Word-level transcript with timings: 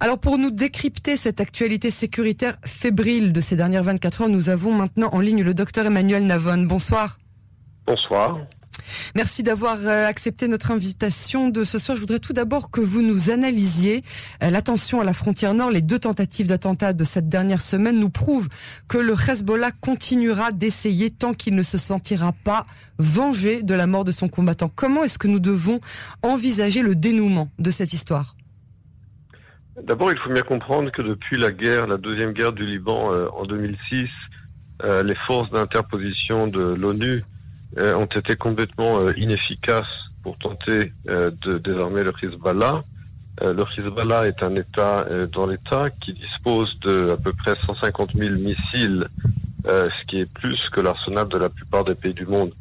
Alors 0.00 0.18
pour 0.18 0.38
nous 0.38 0.52
décrypter 0.52 1.16
cette 1.16 1.40
actualité 1.40 1.90
sécuritaire 1.90 2.56
fébrile 2.64 3.32
de 3.32 3.40
ces 3.40 3.56
dernières 3.56 3.82
24 3.82 4.22
heures, 4.22 4.28
nous 4.28 4.48
avons 4.48 4.72
maintenant 4.72 5.08
en 5.12 5.18
ligne 5.18 5.42
le 5.42 5.54
docteur 5.54 5.86
Emmanuel 5.86 6.24
Navon. 6.24 6.64
Bonsoir. 6.66 7.18
Bonsoir. 7.84 8.38
Merci 9.16 9.42
d'avoir 9.42 9.78
euh, 9.80 10.06
accepté 10.06 10.46
notre 10.46 10.70
invitation 10.70 11.48
de 11.48 11.64
ce 11.64 11.80
soir. 11.80 11.96
Je 11.96 12.00
voudrais 12.00 12.20
tout 12.20 12.32
d'abord 12.32 12.70
que 12.70 12.80
vous 12.80 13.02
nous 13.02 13.30
analysiez 13.30 14.04
euh, 14.44 14.50
l'attention 14.50 15.00
à 15.00 15.04
la 15.04 15.12
frontière 15.12 15.52
nord. 15.52 15.72
Les 15.72 15.82
deux 15.82 15.98
tentatives 15.98 16.46
d'attentat 16.46 16.92
de 16.92 17.02
cette 17.02 17.28
dernière 17.28 17.60
semaine 17.60 17.98
nous 17.98 18.08
prouvent 18.10 18.48
que 18.86 18.98
le 18.98 19.14
Hezbollah 19.14 19.72
continuera 19.72 20.52
d'essayer 20.52 21.10
tant 21.10 21.34
qu'il 21.34 21.56
ne 21.56 21.64
se 21.64 21.76
sentira 21.76 22.32
pas 22.44 22.64
vengé 22.98 23.64
de 23.64 23.74
la 23.74 23.88
mort 23.88 24.04
de 24.04 24.12
son 24.12 24.28
combattant. 24.28 24.70
Comment 24.72 25.02
est-ce 25.02 25.18
que 25.18 25.28
nous 25.28 25.40
devons 25.40 25.80
envisager 26.22 26.82
le 26.82 26.94
dénouement 26.94 27.50
de 27.58 27.72
cette 27.72 27.92
histoire? 27.92 28.36
D'abord, 29.84 30.10
il 30.10 30.18
faut 30.18 30.32
bien 30.32 30.42
comprendre 30.42 30.90
que 30.90 31.02
depuis 31.02 31.36
la 31.38 31.50
guerre, 31.50 31.86
la 31.86 31.98
deuxième 31.98 32.32
guerre 32.32 32.52
du 32.52 32.66
Liban 32.66 33.12
euh, 33.12 33.28
en 33.36 33.44
2006, 33.44 34.08
euh, 34.84 35.02
les 35.02 35.14
forces 35.14 35.50
d'interposition 35.50 36.46
de 36.46 36.60
l'ONU 36.60 37.22
euh, 37.76 37.94
ont 37.94 38.06
été 38.06 38.36
complètement 38.36 39.10
inefficaces 39.12 39.86
pour 40.22 40.36
tenter 40.38 40.92
de 41.06 41.58
désarmer 41.58 42.02
le 42.02 42.12
Hezbollah. 42.22 42.82
le 43.40 43.64
Hezbollah 43.78 44.26
est 44.26 44.42
un 44.42 44.54
État 44.56 45.06
dans 45.32 45.46
l'État 45.46 45.88
qui 45.90 46.12
dispose 46.12 46.78
de 46.80 47.12
à 47.12 47.16
peu 47.16 47.32
près 47.32 47.54
150 47.64 48.14
000 48.14 48.34
missiles, 48.34 49.06
ce 49.64 50.06
qui 50.06 50.20
est 50.20 50.30
plus 50.30 50.68
que 50.70 50.80
l'arsenal 50.80 51.28
de 51.28 51.38
la 51.38 51.48
plupart 51.48 51.84
des 51.84 51.94
pays 51.94 52.12
du 52.12 52.26
monde, 52.26 52.52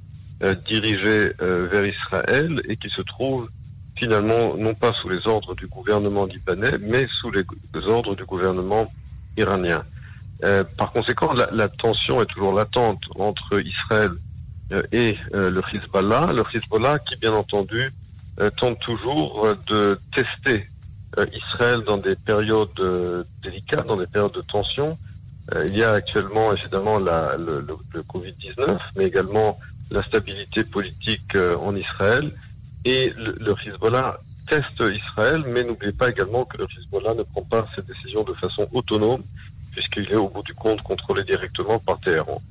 dirigés 0.66 1.32
vers 1.40 1.86
Israël 1.86 2.62
et 2.70 2.78
qui 2.78 2.90
se 2.90 3.02
trouve 3.02 3.50
finalement 3.98 4.56
non 4.58 4.74
pas 4.74 4.94
sous 4.94 5.10
les 5.10 5.28
ordres 5.28 5.56
du 5.56 5.68
gouvernement 5.68 6.26
libanais, 6.26 6.78
mais 6.80 7.08
sous 7.20 7.32
les, 7.32 7.46
ordres 7.88 8.16
du 8.16 8.26
gouvernement 8.26 8.92
iranien. 9.38 9.84
Euh, 10.44 10.64
par 10.78 10.92
conséquent, 10.92 11.34
la, 11.34 11.70
tension 11.70 12.22
est 12.22 12.28
toujours 12.28 12.54
latente 12.54 13.02
entre 13.18 13.60
Israël 13.60 14.12
euh, 14.72 14.84
et 14.92 15.18
euh, 15.34 15.50
le 15.50 15.62
Hezbollah. 15.74 16.32
Le 16.34 16.44
Hezbollah 16.54 17.00
qui, 17.00 17.16
bien 17.18 17.34
entendu, 17.34 17.92
tente 18.58 18.80
toujours 18.82 19.48
de 19.66 20.00
tester 20.14 20.68
Israël 21.34 21.82
dans 21.82 21.98
des 21.98 22.16
périodes 22.16 23.26
délicates, 23.42 23.88
dans 23.88 23.98
des 23.98 24.06
périodes 24.06 24.34
de 24.34 24.42
tension. 24.42 24.96
il 25.66 25.76
y 25.76 25.84
a 25.84 25.94
actuellement, 25.94 26.54
évidemment, 26.54 27.00
la, 27.00 27.36
le, 27.36 27.66
le 27.66 28.02
Covid-19, 28.04 28.78
mais 28.96 29.06
également 29.06 29.58
la 29.90 30.04
stabilité 30.04 30.64
politique 30.64 31.36
en 31.36 31.76
Israël. 31.76 32.32
Et 32.88 33.14
le, 33.18 33.54
Hezbollah 33.66 34.18
teste 34.48 34.82
Israël, 34.82 35.44
mais 35.46 35.66
n'oubliez 35.66 35.92
pas 35.92 36.10
également 36.10 36.46
que 36.46 36.56
le 36.58 36.66
Hezbollah 36.80 37.16
ne 37.16 37.24
prend 37.24 37.42
pas 37.42 37.68
ses 37.76 37.82
décisions 37.82 38.24
de 38.24 38.32
façon 38.32 38.66
autonome, 38.72 39.24
puisqu'il 39.74 40.10
est 40.10 40.16
au 40.16 40.30
bout 40.30 40.42
du 40.42 40.54
compte 40.54 40.82
contrôlé 40.84 41.26
directement 41.26 41.80
par 41.80 42.00
Téhéran. 42.00 42.42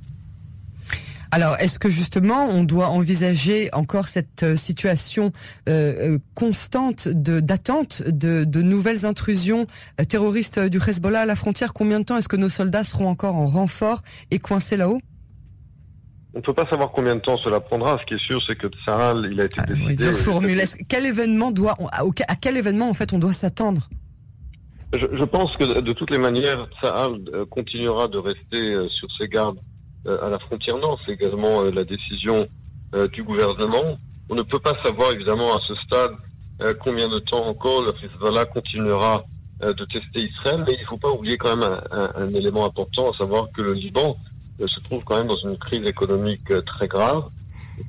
Alors, 1.31 1.57
est-ce 1.59 1.79
que 1.79 1.89
justement, 1.89 2.49
on 2.51 2.65
doit 2.65 2.89
envisager 2.89 3.71
encore 3.73 4.09
cette 4.09 4.43
euh, 4.43 4.57
situation 4.57 5.33
euh, 5.71 6.17
euh, 6.17 6.19
constante 6.35 7.09
d'attente 7.09 8.03
de, 8.07 8.45
nouvelles 8.61 9.07
intrusions 9.07 9.67
terroristes 10.07 10.61
du 10.61 10.79
Hezbollah 10.87 11.23
à 11.23 11.27
la 11.27 11.35
frontière? 11.35 11.73
Combien 11.73 12.01
de 12.01 12.05
temps 12.05 12.19
est-ce 12.19 12.29
que 12.29 12.37
nos 12.37 12.51
soldats 12.51 12.85
seront 12.85 13.09
encore 13.09 13.37
en 13.37 13.47
renfort 13.47 14.03
et 14.31 14.39
coincés 14.39 14.77
là-haut? 14.77 15.01
On 16.37 16.41
ne 16.41 16.43
peut 16.43 16.53
pas 16.53 16.69
savoir 16.69 16.93
combien 16.93 17.15
de 17.15 17.21
temps 17.21 17.39
cela 17.39 17.61
prendra. 17.61 17.99
Ce 17.99 18.05
qui 18.05 18.13
est 18.13 18.27
sûr, 18.27 18.39
c'est 18.47 18.57
que 18.57 18.67
Tsahal, 18.67 19.27
il 19.33 19.41
a 19.41 19.47
été 19.47 19.57
ah, 19.57 19.65
décidé. 19.65 20.85
Quel 20.87 21.07
événement 21.07 21.51
doit, 21.51 21.77
à 21.91 22.37
quel 22.37 22.59
événement 22.59 22.91
en 22.91 22.95
fait 22.95 23.15
on 23.15 23.19
doit 23.19 23.33
s'attendre? 23.33 23.89
Je, 24.93 25.25
pense 25.25 25.57
que 25.57 25.81
de 25.81 25.93
toutes 25.95 26.11
les 26.11 26.19
manières, 26.19 26.69
Tsahal 26.79 27.13
euh, 27.33 27.47
continuera 27.47 28.09
de 28.09 28.19
rester 28.19 28.61
euh, 28.61 28.87
sur 28.91 29.09
ses 29.17 29.29
gardes 29.29 29.59
euh, 30.07 30.27
à 30.27 30.29
la 30.29 30.39
frontière 30.39 30.77
nord. 30.77 31.01
C'est 31.07 31.13
également 31.13 31.63
la 31.63 31.85
décision 31.85 32.47
du 33.13 33.23
gouvernement. 33.25 33.99
On 34.29 34.35
ne 34.35 34.43
peut 34.43 34.61
pas 34.61 34.75
savoir 34.85 35.13
évidemment 35.13 35.55
à 35.55 35.61
ce 35.67 35.75
stade 35.87 36.13
combien 36.81 37.09
de 37.09 37.19
temps 37.19 37.45
encore 37.47 37.83
le 37.83 37.93
Hezbollah 38.03 38.45
continuera 38.47 39.25
de 39.61 39.85
tester 39.87 40.31
Israël, 40.31 40.63
mais 40.67 40.75
il 40.75 40.81
ne 40.81 40.87
faut 40.87 40.97
pas 40.97 41.11
oublier 41.11 41.37
quand 41.37 41.57
même 41.57 41.69
un, 41.91 42.11
un 42.15 42.29
élément 42.33 42.65
important, 42.65 43.11
à 43.11 43.17
savoir 43.19 43.49
que 43.55 43.61
le 43.61 43.75
Liban 43.75 44.17
se 44.65 44.81
trouve 44.81 45.05
quand 45.05 45.19
même 45.19 45.27
dans 45.27 45.37
une 45.37 45.59
crise 45.59 45.87
économique 45.87 46.51
euh, 46.51 46.63
très 46.63 46.89
grave, 46.89 47.25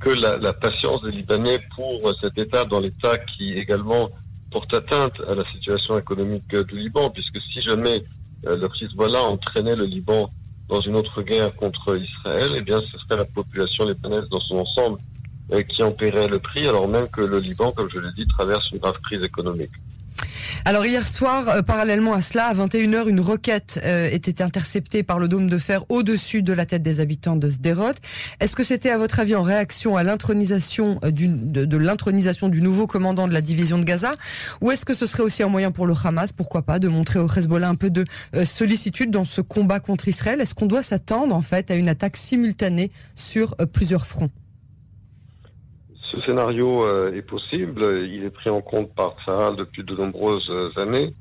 que 0.02 0.10
la, 0.10 0.38
la 0.38 0.54
patience 0.54 1.02
des 1.04 1.12
Libanais 1.12 1.60
pour 1.76 2.14
cet 2.22 2.38
État 2.38 2.66
dans 2.66 2.80
l'État 2.80 3.18
qui 3.18 3.54
également 3.54 4.10
porte 4.52 4.74
atteinte 4.74 5.14
à 5.28 5.36
la 5.36 5.46
situation 5.52 5.98
économique 5.98 6.54
du 6.54 6.78
Liban, 6.78 7.10
puisque 7.10 7.40
si 7.42 7.62
jamais 7.62 8.04
euh, 8.46 8.56
le 8.58 8.70
Hezbollah 8.82 9.22
entraînait 9.24 9.76
le 9.76 9.86
Liban 9.86 10.30
dans 10.70 10.82
une 10.82 10.96
autre 10.96 11.22
guerre 11.22 11.56
contre 11.56 11.98
Israël, 11.98 12.52
eh 12.56 12.62
bien 12.62 12.82
ce 12.82 12.98
serait 13.00 13.18
la 13.18 13.26
population 13.26 13.86
libanaise 13.86 14.28
dans 14.30 14.40
son 14.42 14.58
ensemble 14.58 15.00
euh, 15.54 15.64
qui 15.64 15.82
en 15.82 15.92
paierait 15.92 16.28
le 16.28 16.40
prix, 16.40 16.68
alors 16.68 16.88
même 16.88 17.08
que 17.08 17.22
le 17.22 17.40
Liban, 17.40 17.72
comme 17.72 17.90
je 17.90 18.00
l'ai 18.00 18.12
dit, 18.18 18.28
traverse 18.28 18.70
une 18.72 18.80
grave 18.80 19.00
crise 19.02 19.24
économique. 19.24 19.72
Alors 20.66 20.86
hier 20.86 21.06
soir, 21.08 21.48
euh, 21.50 21.62
parallèlement 21.62 22.14
à 22.14 22.22
cela, 22.22 22.48
à 22.48 22.54
21h, 22.54 23.08
une 23.08 23.20
roquette 23.20 23.80
euh, 23.86 24.10
était 24.12 24.42
interceptée 24.42 25.04
par 25.04 25.20
le 25.20 25.28
dôme 25.28 25.50
de 25.50 25.58
fer 25.58 25.86
au-dessus 25.90 26.42
de 26.42 26.52
la 26.54 26.66
tête 26.66 26.84
des 26.84 27.00
habitants 27.00 27.36
de 27.36 27.50
Sderot. 27.50 27.94
Est-ce 28.40 28.56
que 28.56 28.64
c'était 28.64 28.90
à 28.90 28.98
votre 28.98 29.20
avis 29.20 29.36
en 29.36 29.44
réaction 29.44 29.96
à 29.96 30.04
l'intronisation 30.04 31.00
euh, 31.04 31.12
de, 31.12 32.50
du 32.50 32.62
nouveau 32.62 32.88
commandant 32.88 33.28
de 33.28 33.34
la 33.34 33.42
division 33.42 33.78
de 33.78 33.86
Gaza? 33.86 34.14
Ou 34.62 34.72
est-ce 34.72 34.84
que 34.84 34.94
ce 34.94 35.06
serait 35.06 35.24
aussi 35.24 35.44
un 35.44 35.50
moyen 35.50 35.72
pour 35.72 35.86
le 35.86 35.94
Hamas, 36.04 36.34
pourquoi 36.34 36.64
pas, 36.64 36.80
de 36.80 36.88
montrer 36.88 37.20
au 37.20 37.28
Hezbollah 37.28 37.70
un 37.70 37.76
peu 37.76 37.90
de 37.90 38.06
sollicitude 38.46 39.12
dans 39.12 39.26
ce 39.26 39.42
combat 39.42 39.80
contre 39.80 40.08
Israël? 40.08 40.42
Est-ce 40.42 40.54
qu'on 40.54 40.66
doit 40.66 40.84
s'attendre 40.84 41.36
en 41.36 41.42
fait 41.42 41.72
à 41.72 41.76
une 41.76 41.90
attaque 41.90 42.18
simultanée 42.18 42.92
sur 43.16 43.56
plusieurs 43.72 44.06
fronts? 44.06 44.32
Ce 46.18 46.26
scénario 46.26 46.84
euh, 46.84 47.14
est 47.14 47.22
possible, 47.22 48.06
il 48.08 48.24
est 48.24 48.30
pris 48.30 48.50
en 48.50 48.62
compte 48.62 48.94
par 48.94 49.16
Sahel 49.26 49.56
depuis 49.56 49.84
de 49.84 49.96
nombreuses 49.96 50.50
euh, 50.50 50.72
années, 50.78 51.14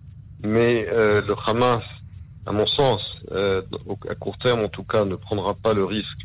mais 0.43 0.87
euh, 0.91 1.21
le 1.27 1.35
Hamas, 1.47 1.83
à 2.47 2.53
mon 2.53 2.67
sens, 2.67 3.01
à 3.33 4.15
court 4.15 4.39
terme 4.39 4.61
en 4.61 4.69
tout 4.69 4.85
cas, 4.85 5.05
ne 5.05 5.17
prendra 5.17 5.55
pas 5.55 5.75
le 5.75 5.85
risque 5.85 6.19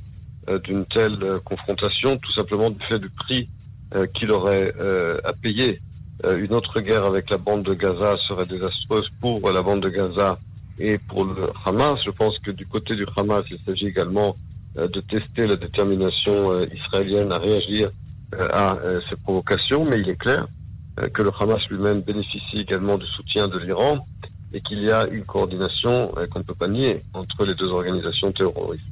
d'une 0.64 0.86
telle 0.86 1.40
confrontation, 1.44 2.18
tout 2.18 2.32
simplement 2.32 2.70
du 2.70 2.80
fait 2.88 3.00
du 3.00 3.10
prix 3.10 3.50
qu'il 4.14 4.32
aurait 4.32 4.72
à 5.24 5.34
payer. 5.34 5.82
une 6.24 6.54
autre 6.54 6.80
guerre 6.80 7.06
avec 7.06 7.32
la 7.32 7.38
bande 7.38 7.64
de 7.64 7.74
Gaza 7.74 8.18
serait 8.18 8.46
désastreuse 8.46 9.08
pour 9.20 9.52
la 9.52 9.64
bande 9.64 9.82
de 9.82 9.90
Gaza 9.90 10.38
et 10.78 11.00
pour 11.00 11.26
le 11.26 11.50
Hamas. 11.66 12.00
Je 12.06 12.12
pense 12.12 12.38
que 12.38 12.52
du 12.52 12.68
côté 12.68 12.96
du 12.96 13.08
Hamas, 13.18 13.44
il 13.50 13.58
s'agit 13.66 13.88
également 13.88 14.36
de 14.76 15.00
tester 15.02 15.48
la 15.48 15.56
détermination 15.56 16.62
israélienne 16.72 17.32
à 17.32 17.40
réagir 17.40 17.90
à 18.40 18.76
euh, 18.78 19.02
ces 19.10 19.16
provocations, 19.16 19.86
mais 19.86 20.00
il 20.00 20.10
est 20.10 20.16
clair 20.16 20.48
euh, 21.00 21.10
que 21.10 21.22
le 21.22 21.32
Hamas 21.40 21.68
lui-même 21.70 22.02
bénéficie 22.02 22.60
également 22.60 22.98
du 22.98 23.08
soutien 23.08 23.48
de 23.48 23.58
l'Iran 23.58 24.06
et 24.54 24.62
qu'il 24.62 24.82
y 24.84 24.92
a 24.92 25.08
une 25.08 25.24
coordination 25.24 26.12
euh, 26.18 26.28
qu'on 26.28 26.40
ne 26.40 26.44
peut 26.44 26.56
pas 26.56 26.68
nier 26.68 27.02
entre 27.14 27.46
les 27.46 27.54
deux 27.56 27.68
organisations 27.68 28.32
terroristes. 28.32 28.84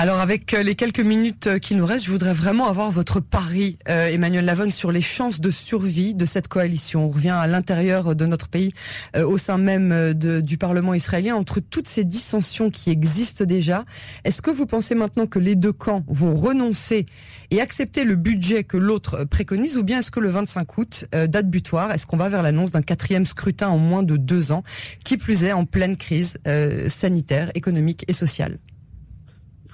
Alors 0.00 0.20
avec 0.20 0.52
les 0.52 0.76
quelques 0.76 1.04
minutes 1.04 1.58
qui 1.58 1.74
nous 1.74 1.84
restent, 1.84 2.06
je 2.06 2.10
voudrais 2.10 2.32
vraiment 2.32 2.68
avoir 2.68 2.90
votre 2.90 3.20
pari, 3.20 3.76
Emmanuel 3.84 4.46
Lavonne, 4.46 4.70
sur 4.70 4.90
les 4.90 5.02
chances 5.02 5.42
de 5.42 5.50
survie 5.50 6.14
de 6.14 6.24
cette 6.24 6.48
coalition. 6.48 7.04
On 7.04 7.08
revient 7.10 7.36
à 7.38 7.46
l'intérieur 7.46 8.16
de 8.16 8.24
notre 8.24 8.48
pays, 8.48 8.72
au 9.14 9.36
sein 9.36 9.58
même 9.58 10.14
du 10.14 10.56
Parlement 10.56 10.94
israélien, 10.94 11.36
entre 11.36 11.60
toutes 11.60 11.86
ces 11.86 12.04
dissensions 12.04 12.70
qui 12.70 12.88
existent 12.88 13.44
déjà. 13.44 13.84
Est-ce 14.24 14.40
que 14.40 14.50
vous 14.50 14.64
pensez 14.64 14.94
maintenant 14.94 15.26
que 15.26 15.38
les 15.38 15.54
deux 15.54 15.74
camps 15.74 16.02
vont 16.08 16.34
renoncer 16.34 17.04
et 17.50 17.60
accepter 17.60 18.04
le 18.04 18.16
budget 18.16 18.64
que 18.64 18.78
l'autre 18.78 19.24
préconise 19.24 19.76
ou 19.76 19.82
bien 19.82 19.98
est-ce 19.98 20.10
que 20.10 20.20
le 20.20 20.30
25 20.30 20.78
août, 20.78 21.04
euh, 21.14 21.26
date 21.26 21.50
butoir, 21.50 21.92
est-ce 21.92 22.06
qu'on 22.06 22.16
va 22.16 22.30
vers 22.30 22.42
l'annonce 22.42 22.72
d'un 22.72 22.80
quatrième 22.80 23.26
scrutin 23.26 23.68
en 23.68 23.76
moins 23.76 24.02
de 24.02 24.16
deux 24.16 24.50
ans, 24.50 24.62
qui 25.04 25.18
plus 25.18 25.44
est 25.44 25.52
en 25.52 25.66
pleine 25.66 25.98
crise 25.98 26.38
euh, 26.46 26.88
sanitaire, 26.88 27.50
économique 27.54 28.06
et 28.08 28.14
sociale? 28.14 28.56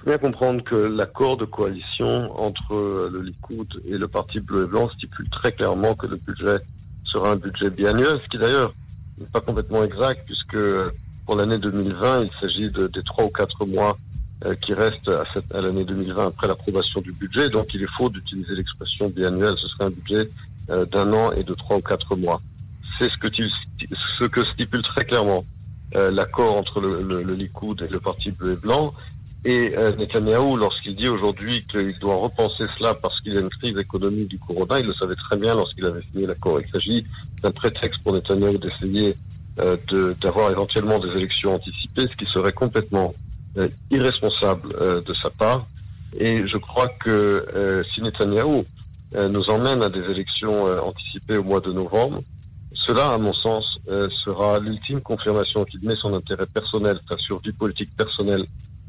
Bien 0.07 0.17
comprendre 0.17 0.63
que 0.63 0.75
l'accord 0.75 1.35
de 1.35 1.43
coalition 1.43 2.31
entre 2.39 3.09
le 3.11 3.21
Likoud 3.21 3.67
et 3.85 3.97
le 3.97 4.07
Parti 4.07 4.39
bleu 4.39 4.63
et 4.63 4.67
blanc 4.67 4.89
stipule 4.89 5.29
très 5.29 5.51
clairement 5.51 5.95
que 5.95 6.07
le 6.07 6.15
budget 6.15 6.59
sera 7.03 7.31
un 7.31 7.35
budget 7.35 7.69
biannuel, 7.69 8.19
ce 8.23 8.29
qui 8.29 8.37
d'ailleurs 8.37 8.73
n'est 9.19 9.25
pas 9.25 9.41
complètement 9.41 9.83
exact 9.83 10.21
puisque 10.25 10.57
pour 11.25 11.35
l'année 11.35 11.57
2020, 11.57 12.23
il 12.23 12.31
s'agit 12.39 12.71
de, 12.71 12.87
des 12.87 13.03
trois 13.03 13.25
ou 13.25 13.29
quatre 13.29 13.65
mois 13.65 13.97
euh, 14.45 14.55
qui 14.55 14.73
reste 14.73 15.09
à, 15.09 15.61
l'année 15.61 15.83
2020 15.83 16.27
après 16.27 16.47
l'approbation 16.47 17.01
du 17.01 17.11
budget. 17.11 17.49
Donc 17.49 17.67
il 17.73 17.83
est 17.83 17.91
faux 17.97 18.09
d'utiliser 18.09 18.55
l'expression 18.55 19.09
biannuelle. 19.09 19.55
Ce 19.57 19.67
serait 19.67 19.85
un 19.85 19.89
budget 19.89 20.29
euh, 20.69 20.85
d'un 20.85 21.11
an 21.11 21.33
et 21.33 21.43
de 21.43 21.53
trois 21.53 21.75
ou 21.77 21.81
quatre 21.81 22.15
mois. 22.15 22.41
C'est 22.97 23.11
ce 23.11 23.17
que, 24.25 24.45
stipule 24.45 24.83
très 24.83 25.03
clairement 25.03 25.43
euh, 25.97 26.11
l'accord 26.11 26.55
entre 26.55 26.79
le, 26.79 27.01
le, 27.01 27.35
Likoud 27.35 27.81
et 27.81 27.89
le 27.89 27.99
Parti 27.99 28.31
bleu 28.31 28.53
et 28.53 28.55
blanc. 28.55 28.93
Et 29.49 29.73
euh, 29.77 29.95
Netanyahu, 29.95 30.57
lorsqu'il 30.57 30.93
dit 30.97 31.07
aujourd'hui 31.07 31.65
qu'il 31.71 31.97
doit 31.99 32.17
repenser 32.17 32.65
cela 32.77 32.93
parce 32.93 33.21
qu'il 33.21 33.33
y 33.33 33.37
a 33.37 33.39
une 33.39 33.49
crise 33.49 33.77
économique 33.77 34.27
du 34.27 34.37
corona, 34.37 34.77
il 34.79 34.85
le 34.85 34.93
savait 34.93 35.15
très 35.15 35.37
bien 35.37 35.55
lorsqu'il 35.55 35.85
avait 35.85 36.01
signé 36.11 36.27
l'accord. 36.27 36.59
Il 36.59 36.69
s'agit 36.69 37.05
d'un 37.41 37.51
prétexte 37.51 38.03
pour 38.03 38.11
Netanyahu 38.11 38.57
d'essayer 38.57 39.15
d'avoir 40.21 40.51
éventuellement 40.51 40.99
des 40.99 41.09
élections 41.15 41.55
anticipées, 41.55 42.07
ce 42.11 42.15
qui 42.17 42.31
serait 42.31 42.51
complètement 42.51 43.15
irresponsable 43.89 45.03
de 45.03 45.13
sa 45.13 45.31
part. 45.31 45.65
Et 46.19 46.45
je 46.45 46.57
crois 46.57 46.89
que 46.99 47.83
si 47.91 48.03
Netanyahou 48.03 48.65
nous 49.15 49.49
emmène 49.49 49.81
à 49.81 49.89
des 49.89 50.03
élections 50.11 50.65
anticipées 50.85 51.37
au 51.37 51.43
mois 51.43 51.61
de 51.61 51.71
novembre, 51.71 52.21
cela, 52.87 53.11
à 53.11 53.17
mon 53.17 53.33
sens, 53.33 53.79
euh, 53.89 54.07
sera 54.23 54.59
l'ultime 54.59 55.01
confirmation 55.01 55.65
qu'il 55.65 55.81
met 55.81 55.95
son 55.95 56.13
intérêt 56.13 56.45
personnel, 56.45 56.99
sa 57.09 57.17
survie 57.17 57.51
politique 57.51 57.89
personnelle, 57.97 58.45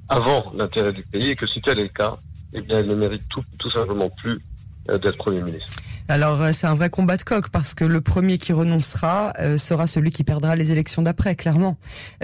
avant 0.09 0.53
l'intérêt 0.55 0.93
du 0.93 1.03
pays, 1.03 1.31
et 1.31 1.37
que 1.37 1.47
si 1.47 1.61
tel 1.61 1.79
est 1.79 1.85
le 1.85 1.89
cas, 1.89 2.17
eh 2.53 2.61
bien, 2.61 2.81
il 2.81 2.89
ne 2.89 2.95
mérite 2.95 3.29
tout, 3.29 3.45
tout 3.59 3.71
simplement 3.71 4.11
plus 4.11 4.41
euh, 4.89 4.99
d'être 4.99 5.19
Premier 5.19 5.43
ministre. 5.43 5.83
Alors 6.11 6.41
euh, 6.41 6.53
c'est 6.55 6.67
un 6.67 6.75
vrai 6.75 6.89
combat 6.89 7.19
de 7.19 7.23
coq 7.23 7.51
parce 7.51 7.75
que 7.75 7.85
le 7.85 8.01
premier 8.01 8.39
qui 8.39 8.55
renoncera 8.55 9.35
euh, 9.41 9.59
sera 9.59 9.87
celui 9.87 10.11
qui 10.11 10.25
perdra 10.25 10.57
les 10.57 10.73
élections 10.73 11.03
d'après, 11.03 11.37
clairement. 11.37 11.77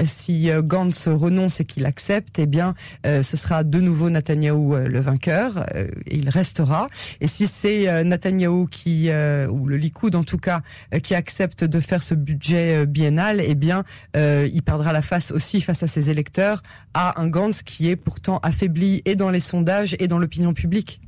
si 0.07 0.49
Gantz 0.63 1.07
renonce 1.07 1.61
et 1.61 1.67
qu'il 1.67 1.85
accepte, 1.85 2.39
eh 2.39 2.47
bien 2.47 2.75
ce 3.05 3.37
sera 3.37 3.63
de 3.63 3.81
nouveau 3.81 4.09
Netanyahou 4.09 4.77
le 4.77 5.01
vainqueur 5.01 5.67
il 6.07 6.29
restera. 6.29 6.89
Et 7.21 7.27
si 7.27 7.47
c'est 7.47 8.05
Netanyahou 8.05 8.67
qui 8.67 9.11
ou 9.11 9.67
le 9.67 9.77
Likoud 9.77 10.15
en 10.15 10.25
tout 10.25 10.39
cas 10.39 10.63
qui 11.03 11.15
accepte 11.15 11.65
de 11.65 11.81
faire 11.81 12.03
ce 12.03 12.15
budget 12.15 12.87
biennal, 12.87 13.41
eh 13.45 13.55
bien 13.55 13.85
il 14.15 14.63
perdra 14.65 14.93
la 14.93 15.03
face 15.03 15.31
aussi 15.31 15.61
face 15.61 15.83
à 15.83 15.87
ses 15.87 16.11
électeurs 16.11 16.63
à 16.95 17.21
un 17.21 17.29
Gantz 17.29 17.63
qui 17.63 17.91
est 17.91 17.97
pourtant 17.97 18.39
affaibli 18.43 19.03
et 19.05 19.17
dans 19.17 19.31
les 19.31 19.41
sondages 19.41 19.97
et 19.99 20.09
dans 20.09 20.19
l'opinion 20.19 20.55
publique. 20.55 21.01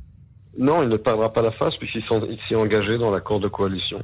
Non, 0.57 0.81
il 0.81 0.89
ne 0.89 0.97
perdra 0.97 1.31
pas 1.31 1.41
la 1.41 1.51
face 1.51 1.75
puisqu'il 1.77 2.03
s'est 2.49 2.55
engagé 2.55 2.97
dans 2.97 3.11
l'accord 3.11 3.39
de 3.39 3.47
coalition. 3.47 4.01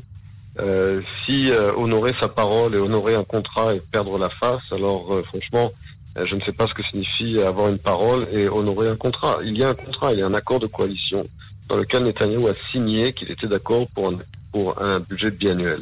Euh, 0.60 1.02
si 1.26 1.52
euh, 1.52 1.74
honorer 1.76 2.14
sa 2.20 2.28
parole 2.28 2.76
et 2.76 2.78
honorer 2.78 3.16
un 3.16 3.24
contrat 3.24 3.74
et 3.74 3.80
perdre 3.80 4.20
la 4.20 4.30
face, 4.30 4.62
alors 4.72 5.12
euh, 5.12 5.24
franchement, 5.24 5.72
euh, 6.16 6.28
je 6.28 6.36
ne 6.36 6.42
sais 6.42 6.52
pas 6.52 6.68
ce 6.68 6.76
que 6.76 6.84
signifie 6.84 7.42
avoir 7.42 7.70
une 7.70 7.80
parole 7.80 8.28
et 8.32 8.48
honorer 8.48 8.88
un 8.88 8.96
contrat. 8.96 9.40
Il 9.44 9.58
y 9.58 9.64
a 9.64 9.70
un 9.70 9.74
contrat, 9.74 10.14
il 10.14 10.20
y 10.20 10.22
a 10.22 10.28
un 10.28 10.34
accord 10.36 10.60
de 10.60 10.68
coalition 10.68 11.26
dans 11.70 11.78
lequel 11.78 12.04
Netanyahu 12.04 12.50
a 12.50 12.54
signé 12.72 13.14
qu'il 13.14 13.32
était 13.32 13.48
d'accord 13.48 13.88
pour 13.96 14.10
un, 14.10 14.18
pour 14.52 14.80
un 14.80 15.00
budget 15.00 15.32
biannuel. 15.32 15.82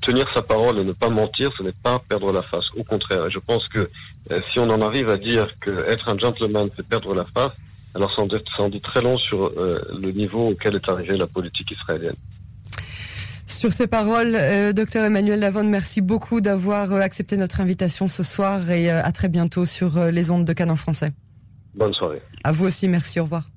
tenir 0.00 0.26
sa 0.32 0.40
parole 0.40 0.78
et 0.78 0.84
ne 0.84 0.92
pas 0.92 1.10
mentir, 1.10 1.52
ce 1.58 1.62
n'est 1.62 1.72
pas 1.82 2.00
perdre 2.08 2.32
la 2.32 2.40
face. 2.40 2.70
Au 2.74 2.84
contraire, 2.84 3.28
je 3.28 3.38
pense 3.38 3.68
que 3.68 3.90
si 4.50 4.58
on 4.58 4.70
en 4.70 4.80
arrive 4.80 5.10
à 5.10 5.18
dire 5.18 5.48
que 5.60 5.84
être 5.88 6.08
un 6.08 6.16
gentleman, 6.16 6.70
c'est 6.74 6.88
perdre 6.88 7.14
la 7.14 7.24
face, 7.24 7.52
alors 7.94 8.12
ça 8.12 8.22
en 8.22 8.68
dit, 8.68 8.80
très 8.80 9.02
long 9.02 9.16
sur 9.16 9.52
euh, 9.56 9.80
le 9.96 10.10
niveau 10.10 10.50
auquel 10.50 10.74
est 10.74 10.88
arrivée 10.88 11.16
la 11.16 11.26
politique 11.26 11.70
israélienne. 11.70 12.16
Sur 13.46 13.72
ces 13.72 13.86
paroles, 13.86 14.34
euh, 14.34 14.72
docteur 14.72 15.04
Emmanuel 15.04 15.38
Lavonne, 15.38 15.70
merci 15.70 16.00
beaucoup 16.00 16.40
d'avoir 16.40 16.92
euh, 16.92 16.98
accepté 16.98 17.36
notre 17.36 17.60
invitation 17.60 18.08
ce 18.08 18.24
soir 18.24 18.70
et 18.70 18.90
à 18.90 19.12
très 19.12 19.28
bientôt 19.28 19.64
sur 19.64 20.06
les 20.06 20.30
ondes 20.30 20.44
de 20.44 20.52
Canon 20.52 20.76
français. 20.76 21.12
Bonne 21.74 21.94
soirée. 21.94 22.20
À 22.42 22.52
vous 22.52 22.66
aussi, 22.66 22.88
merci, 22.88 23.20
au 23.20 23.24
revoir. 23.24 23.53